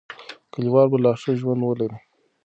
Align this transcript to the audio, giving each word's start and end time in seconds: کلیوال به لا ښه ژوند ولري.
کلیوال 0.53 0.87
به 0.91 0.97
لا 1.03 1.11
ښه 1.21 1.31
ژوند 1.39 1.61
ولري. 1.63 1.99